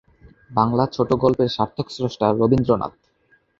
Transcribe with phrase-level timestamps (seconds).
[0.51, 2.93] বাংলা ছোটগল্পের সার্থক স্রষ্টা রবীন্দ্রনাথ।